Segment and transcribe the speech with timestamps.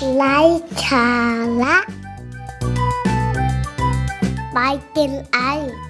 [0.00, 1.82] Leitala.
[4.54, 5.89] Bei den Ei.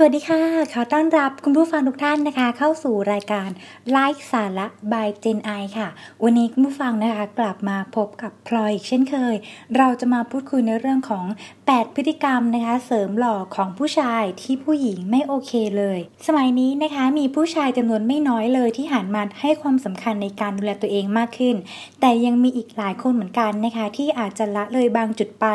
[0.00, 0.42] สวัสดีค่ะ
[0.74, 3.48] ขอต้อนรับคุณผู้ฟังทุกท่านนะคะ เข้าสู่รายการ
[3.90, 5.88] ไลฟ์สาระ by Gen I ค่ะ
[6.22, 9.34] วันนี้คุณผู้ฟังนะคะกลับมาพบกับพลอยอีกเช่นเคย
[9.76, 11.24] เราจะมาพูดคุยในเรื่องของ
[11.60, 21.56] 8 พฤติกรรมนะคะ เสริมหล่อของผู้ชายที่ผู้หญิงไม่โอเคเลย สมัยนี้นะคะมีผู้ชายจำนวนไม่น้อยเลยที่หันมาให้ความสำคัญในการดูแลตัวเองมากขึ้น
[22.00, 25.46] แต่ยังมีอีกหลายคนเหมือนกันนะคะ ที่อาจจะละเลยบางจุดไป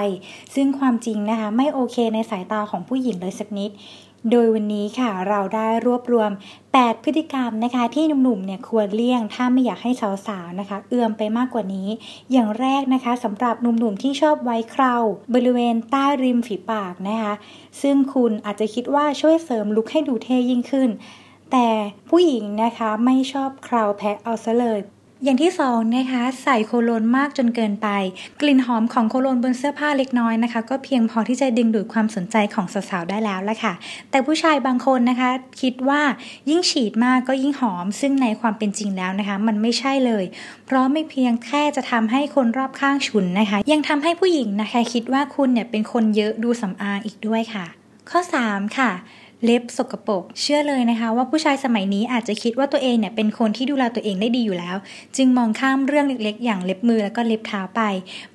[0.56, 3.72] ซึ่งความจริงนะคะไม่โอเคในสายตาของผู้หญิงเลยสักนิด
[4.32, 6.32] โดยวันนี้ค่ะเราได้รวบรวม
[6.68, 9.92] 8 พฤติกรรมนะคะที่หนุ่มๆเนี่ยควรเลี่ยง ถ้าไม่อยากให้
[10.28, 11.88] สาวๆนะคะ เอื้อมไปมากกว่านี้
[12.32, 14.96] อย่างแรกนะคะสำหรับหนุ่มๆที่ชอบไว้เครา
[15.34, 17.34] บริเวณใต้ริมฝีปากนะคะ
[17.82, 20.90] ซึ่งคุณอาจจะคิดว่าช่วยเสริมลุคให้ดูเท่ยิ่งขึ้น
[21.52, 21.68] แต่
[22.10, 24.80] ผู้หญิงนะคะไม่ชอบเคราแพะเอาซะเลย
[25.26, 27.88] อย่างที่สองนะคะใส่โคโลนมากจนเกินไป
[28.42, 33.74] กลิ่นหอมของโคโลนบนเสื้อผ้าเล็กน้อยนะคะ ก็เพียงพอที่จะดึงดูดความสนใจของสาวๆได้แล้วละค่ะ
[34.12, 35.30] แต่ผู้ชายบางคนนะคะ
[35.62, 36.02] คิดว่า
[36.50, 40.26] ยิ่งฉีดมากก็ยิ่งหอม ซึ่งในความเป็นจริงแล้วนะคะ มันไม่ใช่เลย
[40.66, 48.92] เพราะไม่เพียงแค่จะทำให้คนรอบข้างฉุนนะคะ ยังทำให้ผู้หญิงนะคะ คิดว่าคุณเนี่ยเป็นคนเยอะดูสำอางอีกด้วยค่ะ ข้อ 3 ค่ะ
[49.46, 54.78] เล็บสกปรกเชื่อเลยนะคะ ว่าผู้ชายสมัยนี้อาจจะคิดว่าตัวเองเนี่ยเป็นคนที่ดูแลตัวเองได้ดีอยู่แล้ว
[55.18, 57.82] จึงมองข้ามเรื่องเล็กๆ อย่างเล็บมือแล้วก็เล็บเท้าไป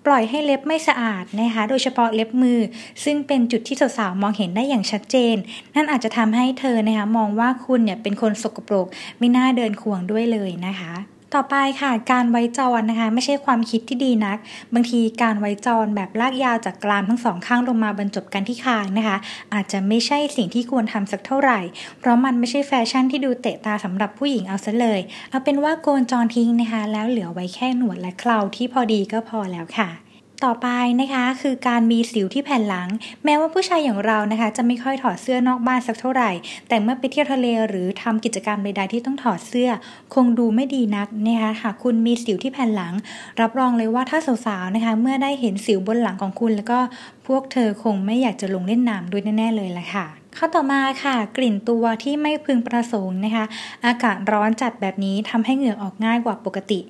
[0.07, 2.59] ปล่อยให้เล็บไม่สะอาดนะคะ โดยเฉพาะเล็บมือ
[3.05, 5.37] ซึ่งเป็นจุดที่สาวๆมองเห็นได้อย่างชัดเจน
[5.75, 8.87] นั่นอาจจะทำให้เธอนะคะมองว่าคุณเนี่ยเป็นคนสกปรก
[9.19, 10.95] ไม่น่าเดินควงด้วยเลยนะคะ
[11.35, 14.39] ต่อไปค่ะการไว้จรนะคะ ไม่ใช่ความคิดที่ดีนัก
[14.75, 19.17] บางทีการไว้จรแบบลากยาวจากกรามทั้งสองข้างลงมาบรรจบกันที่คางนะคะ
[19.55, 21.61] อาจจะไม่ใช่สิ่งที่ควรทำสักเท่าไหร่
[21.99, 30.08] เพราะมันไม่ใช่แฟชั่นที่ดูเตะตาสำหรับผู้หญิงเอาซะเลย เอาเป็นว่าโกนจรทิ้งนะคะ แล้วเหลือไว้แค่หนวดและเคราที่พอดีก็พอแล้วค่ะ
[30.45, 30.69] ต่อไป
[31.01, 32.89] นะคะคือการมีสิวที่แผ่นหลัง
[33.25, 36.31] แม้ว่าผู้ชายอย่างเรานะคะ จะไม่ค่อยถอดเสื้อนอกบ้านสักเท่าไหร่
[36.69, 39.71] แต่เมื่อไปเที่ยวทะเลหรือทำกิจกรรมใดๆที่ต้องถอดเสื้อ
[40.15, 42.95] คงดูไม่ดีนักนะคะหากคุณมีสิวที่แผ่นหลัง
[43.41, 46.79] รับรองเลยว่าถ้าสาวๆนะคะ เมื่อได้เห็นสิวบนหลังของคุณ แล้วก็
[47.27, 50.07] พวกเธอคงไม่อยากจะลงเล่นน้ำด้วยแน่ๆเลยละค่ะ
[50.37, 53.45] ข้อต่อมาค่ะ กลิ่นตัวที่ไม่พึงประสงค์นะคะ
[53.87, 56.81] อากาศร้อนจัดแบบนี้ทำให้เหงื่อออกง่ายกว่าปกติ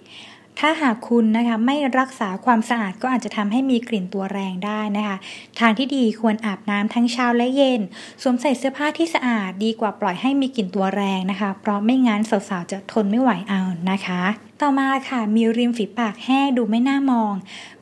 [0.59, 5.17] ถ้าหากคุณนะคะไม่รักษาความสะอาดก็อาจจะทำให้มีกลิ่นตัวแรงได้นะคะ
[5.61, 7.81] ทางที่ดีควรอาบน้ำทั้งเช้าและเย็น
[8.23, 13.61] สวมใส่เสื้อผ้าที่สะอาดดีกว่าปล่อยให้มีกลิ่นตัวแรงนะคะ เพราะไม่งั้นสาวๆจะทนไม่ไหวเอา
[13.91, 17.33] นะคะ ต่อมาค่ะมีริมฝีปากแห้งดูไม่น่ามอง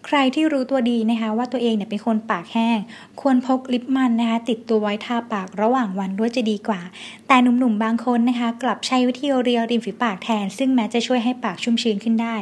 [0.07, 2.79] ใครที่รู้ตัวดีนะคะ ว่าตัวเองเนี่ยเป็นคนปากแห้ง
[3.21, 6.81] ควรพกลิปมันนะคะ ติดตัวไว้ทาปากระหว่างวันด้วยจะดีกว่า
[7.29, 12.37] แต่หนุ่มๆบางคนนะคะ กลับใช้วิธีเรียริมฝีปากแทน ซึ่งแม้จะช่วยให้ปากชุ่มชื้นขึ้นได้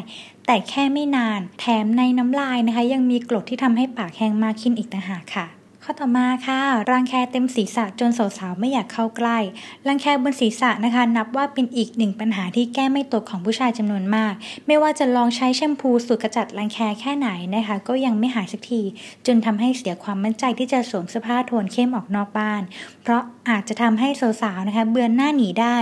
[0.46, 9.38] แต่แค่ไม่นาน แถมในน้ำลายนะคะ ยังมีกรดที่ทำให้ปากแห้งมากขึ้นอีกต่างหากค่ะ ข้อต่อมาค่ะ รังแคเต็มศีรษะจนสาวๆไม่อยากเข้าใกล้
[9.86, 14.32] รังแคบนศีรษะนะคะ นับว่าเป็นอีกหนึ่งปัญหาที่แก้ไม่ตกของผู้ชายจำนวนมาก
[14.66, 18.82] ไม่ว่าจะลองใช้แชมพูสูตรกระจัดรังแคแค่ไหนนะคะ ก็ยังไม่หายสักที
[19.26, 22.62] จนทำให้เสียความมั่นใจที่จะสวมเสื้อผ้าโทนเข้มออกนอกบ้าน
[23.02, 24.08] เพราะอาจจะทำให้
[24.42, 25.76] สาวๆนะคะ เบือนหน้าหนีได้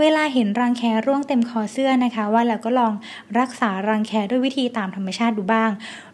[0.00, 2.94] เวลาเห็นรังแคร่วงเต็มคอเสื้อนะคะ ว่าแล้วก็ลอง
[3.38, 5.70] รักษารังแคด้วยวิธีตามธรรมชาติดูบ้าง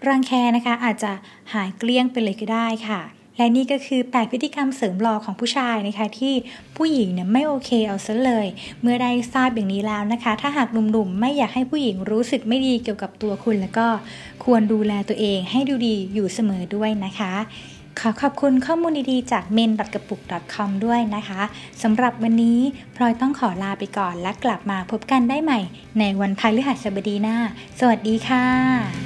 [0.09, 1.13] รังแคนะคะอาจจะ
[1.53, 6.35] หายเกลี้ยงไปเลยก็ได้ค่ะ และนี่ก็คือ 8 พฤติกรรมเสริมหล่อของผู้ชายนะคะ ที่
[6.77, 8.47] ผู้หญิงเนี่ยไม่โอเคเอาซะเลย
[8.83, 13.87] เมื่อได้ทราบอย่างนี้แล้วนะคะ ถ้าหากหนุ่มๆ ไม่อยากให้ผู้หญิงรู้สึกไม่ดีเกี่ยวกับตัวคุณแล้วก็
[14.45, 17.35] ควรดูแลตัวเองให้ดูดีอยู่เสมอด้วยนะคะ
[18.01, 20.21] ขอขอบคุณข้อมูลดีๆ จาก m e n กระปุก
[20.55, 21.43] .com ด้วยนะคะ
[21.83, 22.59] สำหรับวันนี้
[22.97, 25.61] พลอยต้องขอลาไปก่อนและกลับมาพบกันได้ใหม่
[25.99, 27.37] ในวันพฤหัสบดีหน้า
[27.79, 29.04] สวัสดีค่ะ